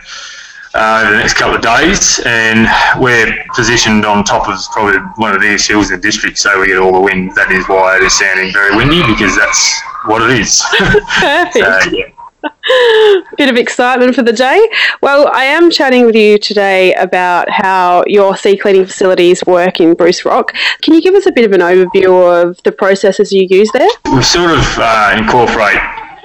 uh, 0.73 1.01
over 1.03 1.11
the 1.11 1.17
next 1.17 1.33
couple 1.33 1.55
of 1.55 1.61
days, 1.61 2.19
and 2.25 2.67
we're 3.01 3.43
positioned 3.55 4.05
on 4.05 4.23
top 4.23 4.47
of 4.47 4.57
probably 4.71 4.99
one 5.17 5.33
of 5.33 5.41
the 5.41 5.47
biggest 5.47 5.67
hills 5.67 5.91
in 5.91 5.99
the 5.99 6.01
district, 6.01 6.37
so 6.37 6.59
we 6.59 6.67
get 6.67 6.77
all 6.77 6.93
the 6.93 6.99
wind. 6.99 7.35
That 7.35 7.51
is 7.51 7.67
why 7.67 7.97
it 7.97 8.03
is 8.03 8.17
sounding 8.17 8.53
very 8.53 8.75
windy 8.75 9.01
because 9.05 9.35
that's 9.35 9.81
what 10.05 10.21
it 10.21 10.39
is. 10.39 10.61
Perfect. 11.19 11.83
so, 11.83 11.89
yeah. 11.91 12.05
Bit 13.37 13.49
of 13.49 13.55
excitement 13.55 14.15
for 14.15 14.23
the 14.23 14.33
day. 14.33 14.67
Well, 15.01 15.29
I 15.33 15.43
am 15.43 15.69
chatting 15.69 16.05
with 16.05 16.15
you 16.15 16.39
today 16.39 16.93
about 16.95 17.49
how 17.49 18.03
your 18.07 18.35
seed 18.35 18.61
cleaning 18.61 18.85
facilities 18.85 19.43
work 19.45 19.79
in 19.79 19.93
Bruce 19.93 20.25
Rock. 20.25 20.53
Can 20.81 20.93
you 20.93 21.01
give 21.01 21.13
us 21.13 21.25
a 21.25 21.31
bit 21.31 21.45
of 21.45 21.51
an 21.51 21.61
overview 21.61 22.43
of 22.43 22.61
the 22.63 22.71
processes 22.71 23.31
you 23.31 23.47
use 23.49 23.71
there? 23.73 23.89
We 24.13 24.23
sort 24.23 24.51
of 24.51 24.65
uh, 24.77 25.15
incorporate 25.17 25.81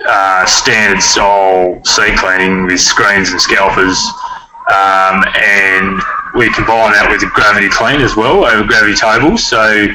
uh, 0.07 0.47
standard 0.47 1.03
style 1.03 1.83
seed 1.85 2.17
cleaning 2.19 2.67
with 2.67 2.81
screens 2.81 3.31
and 3.31 3.41
scalpers, 3.41 3.99
um, 4.73 5.25
and 5.37 6.01
we 6.35 6.53
combine 6.53 6.93
that 6.93 7.09
with 7.11 7.23
gravity 7.33 7.69
clean 7.69 8.01
as 8.01 8.17
well 8.17 8.45
over 8.45 8.65
gravity 8.65 8.95
tables. 8.95 9.47
So 9.47 9.95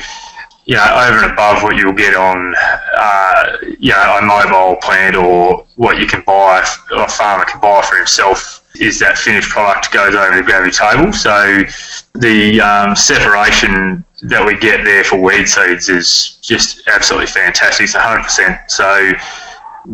you 0.65 0.75
know, 0.75 1.05
over 1.07 1.23
and 1.23 1.31
above 1.33 1.63
what 1.63 1.75
you'll 1.75 1.91
get 1.91 2.15
on, 2.15 2.53
uh, 2.97 3.57
you 3.79 3.91
know, 3.91 4.19
a 4.19 4.21
mobile 4.21 4.79
plant 4.81 5.15
or 5.15 5.65
what 5.75 5.97
you 5.97 6.05
can 6.05 6.21
buy, 6.21 6.63
a 6.91 7.07
farmer 7.09 7.45
can 7.45 7.59
buy 7.59 7.81
for 7.81 7.97
himself, 7.97 8.63
is 8.79 8.99
that 8.99 9.17
finished 9.17 9.49
product 9.49 9.91
goes 9.91 10.15
over 10.15 10.37
the 10.37 10.43
gravity 10.43 10.71
table. 10.71 11.11
So 11.11 11.63
the 12.13 12.61
um, 12.61 12.95
separation 12.95 14.05
that 14.23 14.45
we 14.45 14.57
get 14.57 14.85
there 14.85 15.03
for 15.03 15.19
weed 15.19 15.47
seeds 15.47 15.89
is 15.89 16.37
just 16.41 16.87
absolutely 16.87 17.27
fantastic. 17.27 17.85
It's 17.85 17.95
100%. 17.95 18.69
So, 18.69 19.11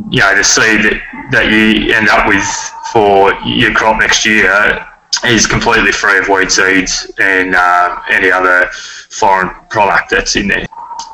you 0.09 0.19
know, 0.19 0.35
the 0.35 0.43
seed 0.43 0.83
that, 0.83 1.01
that 1.31 1.51
you 1.51 1.93
end 1.93 2.09
up 2.09 2.27
with 2.27 2.43
for 2.91 3.33
your 3.45 3.73
crop 3.73 3.99
next 3.99 4.25
year 4.25 4.85
is 5.25 5.45
completely 5.45 5.91
free 5.91 6.19
of 6.19 6.27
weed 6.27 6.51
seeds 6.51 7.11
and 7.19 7.55
uh, 7.55 8.01
any 8.09 8.31
other 8.31 8.67
foreign 9.09 9.49
product 9.69 10.09
that's 10.09 10.35
in 10.35 10.47
there. 10.47 10.65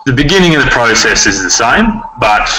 The 0.06 0.14
beginning 0.14 0.56
of 0.56 0.64
the 0.64 0.72
process 0.72 1.26
is 1.26 1.42
the 1.42 1.50
same, 1.50 2.02
but 2.20 2.50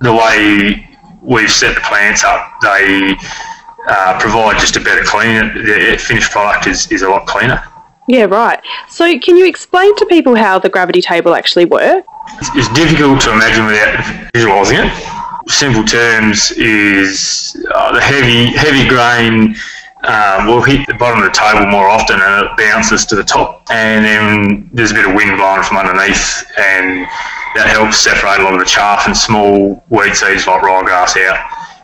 the 0.00 0.12
way 0.12 0.88
we've 1.20 1.50
set 1.50 1.74
the 1.74 1.80
plants 1.82 2.24
up, 2.24 2.60
they 2.62 3.14
uh, 3.88 4.18
provide 4.20 4.58
just 4.58 4.76
a 4.76 4.80
better 4.80 5.02
clean. 5.04 5.54
The 5.54 5.98
finished 5.98 6.30
product 6.30 6.66
is, 6.66 6.90
is 6.90 7.02
a 7.02 7.08
lot 7.08 7.26
cleaner. 7.26 7.62
Yeah, 8.08 8.24
right. 8.24 8.60
So, 8.88 9.18
can 9.20 9.36
you 9.36 9.46
explain 9.46 9.94
to 9.96 10.06
people 10.06 10.34
how 10.34 10.58
the 10.58 10.68
gravity 10.68 11.00
table 11.00 11.34
actually 11.34 11.66
works? 11.66 12.06
It's 12.54 12.68
difficult 12.72 13.20
to 13.22 13.32
imagine 13.32 13.66
without 13.66 14.32
visualising 14.34 14.78
it. 14.78 15.11
Simple 15.48 15.84
terms 15.84 16.52
is 16.52 17.56
uh, 17.74 17.92
the 17.92 18.00
heavy 18.00 18.46
heavy 18.56 18.88
grain 18.88 19.56
um, 20.04 20.46
will 20.46 20.62
hit 20.62 20.86
the 20.86 20.94
bottom 20.94 21.22
of 21.22 21.24
the 21.24 21.36
table 21.36 21.66
more 21.66 21.88
often 21.88 22.20
and 22.20 22.46
it 22.46 22.56
bounces 22.56 23.06
to 23.06 23.14
the 23.14 23.24
top. 23.24 23.62
And 23.70 24.04
then 24.04 24.70
there's 24.72 24.90
a 24.90 24.94
bit 24.94 25.06
of 25.06 25.14
wind 25.14 25.36
blowing 25.36 25.62
from 25.62 25.78
underneath, 25.78 26.44
and 26.58 27.06
that 27.54 27.68
helps 27.68 27.98
separate 27.98 28.40
a 28.40 28.44
lot 28.44 28.54
of 28.54 28.58
the 28.58 28.66
chaff 28.66 29.06
and 29.06 29.16
small 29.16 29.82
weed 29.90 30.14
seeds 30.14 30.46
like 30.46 30.62
ryegrass 30.62 31.16
out. 31.26 31.38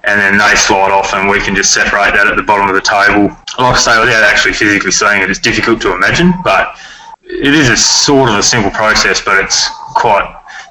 And 0.04 0.20
then 0.20 0.38
they 0.38 0.54
slide 0.56 0.90
off, 0.90 1.12
and 1.12 1.28
we 1.28 1.40
can 1.40 1.54
just 1.54 1.74
separate 1.74 2.14
that 2.14 2.26
at 2.26 2.36
the 2.36 2.42
bottom 2.42 2.68
of 2.68 2.74
the 2.74 2.80
table. 2.80 3.28
Like 3.58 3.76
I 3.76 3.78
say, 3.78 4.00
without 4.00 4.24
actually 4.24 4.54
physically 4.54 4.90
seeing 4.90 5.20
it, 5.20 5.28
it's 5.28 5.38
difficult 5.38 5.82
to 5.82 5.92
imagine, 5.92 6.32
but 6.42 6.78
it 7.22 7.52
is 7.52 7.68
a 7.68 7.76
sort 7.76 8.30
of 8.30 8.36
a 8.36 8.42
simple 8.42 8.70
process, 8.70 9.20
but 9.20 9.42
it's 9.44 9.68
quite 9.94 10.24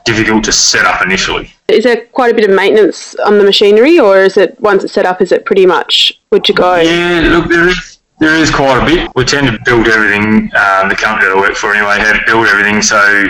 difficult 0.06 0.44
to 0.46 0.51
set 0.51 0.86
up 0.86 1.06
initially. 1.06 1.53
Is 1.69 1.83
there 1.83 2.05
quite 2.07 2.31
a 2.31 2.33
bit 2.33 2.50
of 2.50 2.55
maintenance 2.55 3.13
on 3.15 3.38
the 3.38 3.43
machinery, 3.43 4.00
or 4.00 4.19
is 4.19 4.38
it 4.38 4.59
once 4.62 4.86
it's 4.86 4.93
set 4.93 5.05
up, 5.05 5.21
is 5.21 5.33
it 5.33 5.45
pretty 5.45 5.65
much 5.65 6.21
good 6.31 6.45
to 6.45 6.53
go? 6.53 6.77
Yeah, 6.77 7.27
look, 7.29 7.50
there 7.50 7.67
is 7.67 8.00
there 8.19 8.36
is 8.36 8.50
quite 8.50 8.81
a 8.81 8.86
bit. 8.86 9.12
We 9.15 9.25
tend 9.25 9.47
to 9.47 9.59
build 9.65 9.88
everything. 9.88 10.50
Um, 10.55 10.88
the 10.88 10.95
company 10.95 11.27
that 11.27 11.36
I 11.36 11.39
work 11.39 11.55
for, 11.55 11.75
anyway, 11.75 12.00
to 12.00 12.19
build 12.25 12.47
everything 12.47 12.81
so 12.81 13.27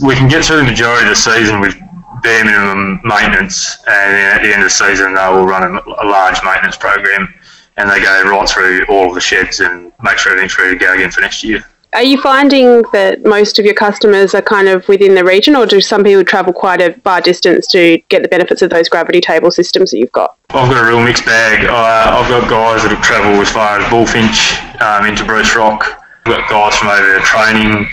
we 0.00 0.14
can 0.14 0.28
get 0.28 0.44
through 0.44 0.58
the 0.58 0.64
majority 0.64 1.04
of 1.04 1.10
the 1.10 1.16
season 1.16 1.60
with 1.60 1.74
bare 2.22 2.44
minimum 2.44 3.00
maintenance, 3.04 3.78
and 3.86 4.14
then 4.14 4.36
at 4.36 4.42
the 4.42 4.52
end 4.52 4.62
of 4.62 4.66
the 4.66 4.70
season, 4.70 5.14
they 5.14 5.28
will 5.28 5.46
run 5.46 5.62
a, 5.62 5.78
a 5.78 6.06
large 6.06 6.42
maintenance 6.42 6.76
program, 6.76 7.32
and 7.76 7.88
they 7.88 8.00
go 8.00 8.24
right 8.28 8.48
through 8.48 8.84
all 8.88 9.08
of 9.08 9.14
the 9.14 9.20
sheds 9.20 9.60
and 9.60 9.92
make 10.02 10.18
sure 10.18 10.32
everything's 10.32 10.58
ready 10.58 10.76
to 10.76 10.84
go 10.84 10.92
again 10.92 11.12
for 11.12 11.20
next 11.20 11.44
year. 11.44 11.64
Are 11.96 12.02
you 12.02 12.20
finding 12.20 12.82
that 12.92 13.24
most 13.24 13.58
of 13.58 13.64
your 13.64 13.72
customers 13.72 14.34
are 14.34 14.42
kind 14.42 14.68
of 14.68 14.86
within 14.86 15.14
the 15.14 15.24
region, 15.24 15.56
or 15.56 15.64
do 15.64 15.80
some 15.80 16.04
people 16.04 16.24
travel 16.24 16.52
quite 16.52 16.82
a 16.82 16.92
far 17.00 17.22
distance 17.22 17.66
to 17.68 17.96
get 18.10 18.20
the 18.20 18.28
benefits 18.28 18.60
of 18.60 18.68
those 18.68 18.86
gravity 18.90 19.22
table 19.22 19.50
systems 19.50 19.92
that 19.92 19.98
you've 19.98 20.12
got? 20.12 20.36
I've 20.50 20.70
got 20.70 20.84
a 20.84 20.86
real 20.86 21.02
mixed 21.02 21.24
bag. 21.24 21.64
Uh, 21.64 21.72
I've 21.72 22.28
got 22.28 22.50
guys 22.50 22.82
that 22.82 23.02
travelled 23.02 23.40
as 23.40 23.50
far 23.50 23.80
as 23.80 23.84
Bullfinch 23.88 24.60
um, 24.82 25.06
into 25.06 25.24
Bruce 25.24 25.56
Rock. 25.56 26.04
I've 26.26 26.36
got 26.36 26.50
guys 26.50 26.76
from 26.76 26.88
over 26.88 27.00
there 27.00 27.20
training, 27.20 27.88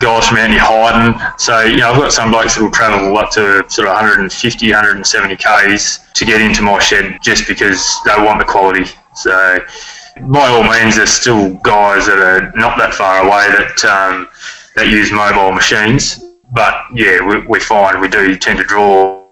guys 0.00 0.28
from 0.28 0.36
Anthony 0.36 0.60
Hyden. 0.60 1.18
So, 1.38 1.62
you 1.62 1.78
know, 1.78 1.92
I've 1.92 1.96
got 1.96 2.12
some 2.12 2.30
blokes 2.30 2.56
that 2.56 2.62
will 2.62 2.70
travel 2.70 3.16
up 3.16 3.30
to 3.30 3.64
sort 3.70 3.88
of 3.88 3.94
150, 3.94 4.28
170 4.68 5.36
Ks 5.36 6.00
to 6.12 6.26
get 6.26 6.42
into 6.42 6.60
my 6.60 6.78
shed 6.80 7.16
just 7.22 7.48
because 7.48 7.96
they 8.04 8.12
want 8.22 8.40
the 8.40 8.44
quality. 8.44 8.84
So, 9.14 9.58
by 10.20 10.46
all 10.48 10.64
means, 10.64 10.96
there's 10.96 11.10
still 11.10 11.54
guys 11.56 12.06
that 12.06 12.18
are 12.18 12.52
not 12.56 12.78
that 12.78 12.94
far 12.94 13.24
away 13.26 13.48
that 13.56 13.84
um, 13.84 14.28
that 14.74 14.88
use 14.88 15.12
mobile 15.12 15.52
machines. 15.52 16.24
But 16.52 16.74
yeah, 16.94 17.24
we, 17.26 17.40
we 17.46 17.60
find 17.60 18.00
we 18.00 18.08
do 18.08 18.36
tend 18.36 18.58
to 18.58 18.64
draw 18.64 19.24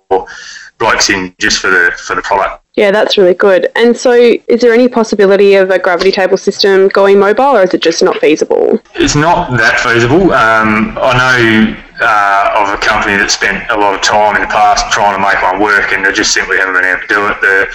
blokes 0.78 1.10
in 1.10 1.34
just 1.38 1.60
for 1.60 1.70
the 1.70 1.92
for 2.06 2.14
the 2.14 2.22
product. 2.22 2.62
Yeah, 2.74 2.90
that's 2.90 3.16
really 3.16 3.32
good. 3.32 3.68
And 3.74 3.96
so, 3.96 4.12
is 4.12 4.60
there 4.60 4.74
any 4.74 4.86
possibility 4.86 5.54
of 5.54 5.70
a 5.70 5.78
gravity 5.78 6.12
table 6.12 6.36
system 6.36 6.88
going 6.88 7.18
mobile, 7.18 7.56
or 7.56 7.62
is 7.62 7.72
it 7.72 7.80
just 7.80 8.02
not 8.02 8.18
feasible? 8.18 8.78
It's 8.94 9.16
not 9.16 9.56
that 9.56 9.80
feasible. 9.80 10.30
Um, 10.32 10.92
I 11.00 11.16
know 11.16 11.82
uh, 12.00 12.68
of 12.68 12.68
a 12.68 12.76
company 12.84 13.16
that 13.16 13.30
spent 13.30 13.64
a 13.70 13.76
lot 13.76 13.94
of 13.94 14.02
time 14.02 14.36
in 14.36 14.42
the 14.42 14.48
past 14.48 14.92
trying 14.92 15.16
to 15.16 15.22
make 15.22 15.40
one 15.40 15.58
work, 15.58 15.92
and 15.92 16.04
they 16.04 16.12
just 16.12 16.34
simply 16.34 16.58
haven't 16.58 16.74
been 16.74 16.84
able 16.84 17.00
to 17.00 17.06
do 17.08 17.26
it. 17.28 17.40
The 17.40 17.72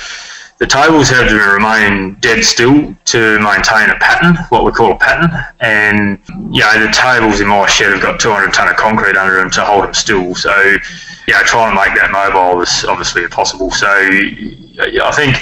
the 0.62 0.68
tables 0.68 1.10
have 1.10 1.28
to 1.28 1.36
remain 1.36 2.14
dead 2.20 2.46
still 2.46 2.96
to 3.06 3.40
maintain 3.40 3.90
a 3.90 3.98
pattern, 3.98 4.36
what 4.50 4.64
we 4.64 4.72
call 4.72 4.92
a 4.92 4.96
pattern. 4.96 5.32
And 5.60 6.20
yeah, 6.52 6.78
the 6.78 6.92
tables 6.94 7.42
in 7.42 7.48
my 7.48 7.66
shed 7.66 7.92
have 7.94 8.02
got 8.04 8.20
200 8.20 8.54
tonne 8.54 8.70
of 8.70 8.76
concrete 8.76 9.18
under 9.18 9.38
them 9.38 9.50
to 9.50 9.66
hold 9.66 9.86
them 9.86 9.96
still. 9.96 10.36
So 10.36 10.54
yeah, 11.28 11.42
trying 11.46 11.76
to 11.76 11.82
make 11.82 12.00
that 12.00 12.12
mobile 12.12 12.62
is 12.62 12.86
obviously 12.86 13.24
impossible. 13.24 13.72
So 13.72 13.88
I 13.90 15.12
think 15.16 15.38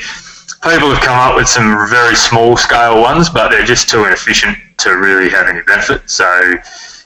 people 0.64 0.90
have 0.94 1.02
come 1.02 1.18
up 1.18 1.36
with 1.36 1.48
some 1.48 1.88
very 1.90 2.16
small 2.16 2.58
scale 2.58 3.02
ones, 3.02 3.30
but 3.30 3.50
they're 3.50 3.66
just 3.66 3.90
too 3.90 4.06
inefficient 4.06 4.58
to 4.80 4.92
really 4.92 5.30
have 5.30 5.48
any 5.48 5.62
benefit. 5.62 6.10
So 6.10 6.54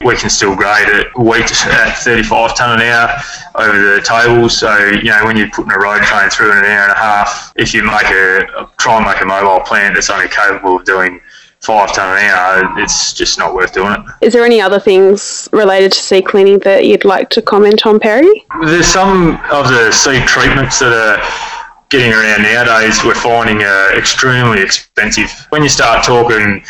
we 0.03 0.15
can 0.15 0.29
still 0.29 0.55
grade 0.55 0.89
it 0.89 1.07
wheat 1.17 1.51
at 1.67 1.97
35 1.99 2.55
tonne 2.55 2.81
an 2.81 2.87
hour 2.87 3.09
over 3.55 3.95
the 3.95 4.01
tables. 4.01 4.57
So, 4.57 4.75
you 4.77 5.11
know, 5.11 5.23
when 5.25 5.37
you're 5.37 5.49
putting 5.51 5.71
a 5.71 5.79
road 5.79 6.01
train 6.01 6.29
through 6.29 6.51
in 6.51 6.57
an 6.57 6.65
hour 6.65 6.83
and 6.83 6.91
a 6.91 6.97
half, 6.97 7.53
if 7.55 7.73
you 7.73 7.83
make 7.83 8.05
a, 8.05 8.69
try 8.79 8.97
and 8.97 9.05
make 9.05 9.21
a 9.21 9.25
mobile 9.25 9.63
plant 9.63 9.95
that's 9.95 10.09
only 10.09 10.27
capable 10.27 10.77
of 10.77 10.85
doing 10.85 11.21
five 11.61 11.93
tonne 11.93 12.17
an 12.17 12.25
hour, 12.25 12.79
it's 12.79 13.13
just 13.13 13.37
not 13.37 13.53
worth 13.53 13.73
doing 13.73 13.93
it. 13.93 13.99
Is 14.25 14.33
there 14.33 14.43
any 14.43 14.59
other 14.59 14.79
things 14.79 15.47
related 15.53 15.91
to 15.93 15.99
seed 15.99 16.25
cleaning 16.25 16.59
that 16.59 16.85
you'd 16.85 17.05
like 17.05 17.29
to 17.29 17.41
comment 17.41 17.85
on, 17.85 17.99
Perry? 17.99 18.43
There's 18.65 18.87
some 18.87 19.39
of 19.51 19.69
the 19.69 19.91
seed 19.91 20.27
treatments 20.27 20.79
that 20.79 20.91
are 20.91 21.52
getting 21.93 22.11
around 22.11 22.41
nowadays 22.41 23.03
we're 23.05 23.13
finding 23.13 23.61
are 23.61 23.95
extremely 23.95 24.59
expensive. 24.59 25.29
When 25.49 25.61
you 25.61 25.69
start 25.69 26.03
talking 26.03 26.63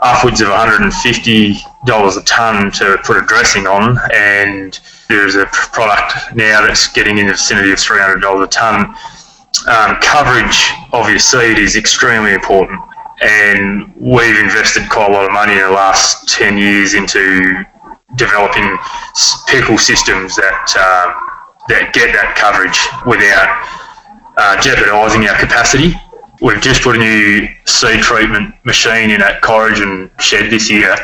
upwards 0.00 0.40
of 0.40 0.48
$150 0.48 2.16
a 2.16 2.24
tonne 2.24 2.70
to 2.70 2.96
put 3.04 3.18
a 3.18 3.26
dressing 3.26 3.66
on, 3.66 3.98
and 4.14 4.80
there's 5.06 5.34
a 5.34 5.44
product 5.44 6.34
now 6.34 6.66
that's 6.66 6.90
getting 6.94 7.18
in 7.18 7.26
the 7.26 7.32
vicinity 7.32 7.72
of 7.72 7.78
$300 7.78 8.42
a 8.42 8.46
tonne. 8.46 8.86
Um, 9.68 9.96
coverage 10.00 10.72
of 10.94 11.10
your 11.10 11.18
seed 11.18 11.58
is 11.58 11.76
extremely 11.76 12.32
important, 12.32 12.80
and 13.20 13.92
we've 13.98 14.38
invested 14.38 14.88
quite 14.88 15.10
a 15.10 15.12
lot 15.12 15.26
of 15.26 15.32
money 15.32 15.52
in 15.52 15.58
the 15.58 15.72
last 15.72 16.26
10 16.30 16.56
years 16.56 16.94
into 16.94 17.66
developing 18.16 18.78
pickle 19.46 19.76
systems 19.76 20.36
that 20.36 20.72
um, 20.72 21.36
that 21.68 21.92
get 21.92 22.14
that 22.14 22.34
coverage 22.34 22.80
without 23.04 23.79
uh, 24.36 24.60
jeopardising 24.60 25.28
our 25.28 25.38
capacity. 25.38 25.94
We've 26.40 26.60
just 26.60 26.82
put 26.82 26.96
a 26.96 26.98
new 26.98 27.48
seed 27.66 28.00
treatment 28.00 28.54
machine 28.64 29.10
in 29.10 29.20
at 29.22 29.42
Corrigin 29.42 30.10
shed 30.20 30.50
this 30.50 30.70
year, 30.70 30.96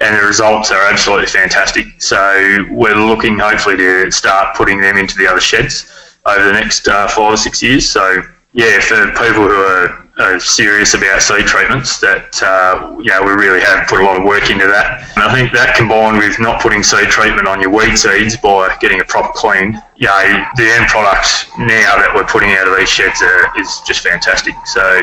and 0.00 0.16
the 0.16 0.26
results 0.26 0.70
are 0.70 0.82
absolutely 0.82 1.26
fantastic. 1.26 1.86
So 1.98 2.66
we're 2.70 2.94
looking 2.94 3.38
hopefully 3.38 3.76
to 3.78 4.10
start 4.10 4.56
putting 4.56 4.80
them 4.80 4.96
into 4.96 5.16
the 5.16 5.26
other 5.26 5.40
sheds 5.40 6.18
over 6.26 6.44
the 6.44 6.52
next 6.52 6.88
uh, 6.88 7.08
five 7.08 7.32
or 7.32 7.36
six 7.36 7.62
years. 7.62 7.88
So 7.88 8.22
yeah, 8.52 8.80
for 8.80 9.06
people 9.12 9.48
who 9.48 9.54
are 9.54 10.01
are 10.22 10.40
serious 10.40 10.94
about 10.94 11.20
seed 11.20 11.46
treatments 11.46 11.98
that 12.00 12.32
uh, 12.42 12.96
you 12.98 13.10
know 13.10 13.22
we 13.22 13.32
really 13.32 13.60
have 13.60 13.86
put 13.88 14.00
a 14.00 14.04
lot 14.04 14.16
of 14.16 14.24
work 14.24 14.50
into 14.50 14.66
that. 14.66 15.10
And 15.14 15.24
I 15.24 15.34
think 15.34 15.52
that 15.52 15.76
combined 15.76 16.18
with 16.18 16.38
not 16.38 16.62
putting 16.62 16.82
seed 16.82 17.08
treatment 17.08 17.46
on 17.46 17.60
your 17.60 17.70
weed 17.70 17.96
seeds 17.96 18.36
by 18.36 18.74
getting 18.80 19.00
a 19.00 19.04
proper 19.04 19.32
clean, 19.34 19.80
you 19.96 20.06
know, 20.06 20.44
the 20.56 20.70
end 20.70 20.88
product 20.88 21.50
now 21.58 21.98
that 21.98 22.12
we're 22.14 22.24
putting 22.24 22.50
out 22.52 22.66
of 22.66 22.76
these 22.78 22.88
sheds 22.88 23.20
is 23.58 23.82
just 23.86 24.00
fantastic. 24.00 24.54
So 24.66 25.02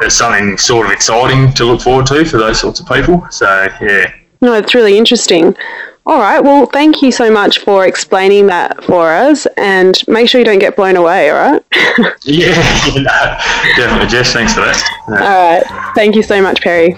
it's 0.00 0.14
something 0.14 0.56
sort 0.58 0.86
of 0.86 0.92
exciting 0.92 1.52
to 1.54 1.64
look 1.64 1.80
forward 1.80 2.06
to 2.06 2.24
for 2.24 2.38
those 2.38 2.60
sorts 2.60 2.80
of 2.80 2.86
people. 2.86 3.26
So 3.30 3.68
yeah. 3.80 4.12
No, 4.40 4.54
it's 4.54 4.74
really 4.74 4.96
interesting. 4.96 5.56
All 6.08 6.20
right. 6.20 6.40
Well, 6.40 6.64
thank 6.64 7.02
you 7.02 7.12
so 7.12 7.30
much 7.30 7.58
for 7.58 7.86
explaining 7.86 8.46
that 8.46 8.82
for 8.84 9.10
us, 9.10 9.46
and 9.58 9.94
make 10.08 10.26
sure 10.26 10.38
you 10.38 10.44
don't 10.44 10.58
get 10.58 10.74
blown 10.74 10.96
away. 10.96 11.28
All 11.28 11.36
right. 11.36 11.62
yeah, 12.24 12.46
yeah 12.86 13.02
no, 13.02 13.76
definitely. 13.76 14.08
Jess, 14.08 14.32
thanks 14.32 14.54
for 14.54 14.60
that. 14.60 14.82
All 15.08 15.16
right. 15.16 15.92
Thank 15.94 16.14
you 16.16 16.22
so 16.22 16.40
much, 16.40 16.62
Perry. 16.62 16.96